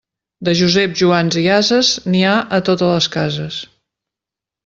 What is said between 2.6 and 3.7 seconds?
totes les cases.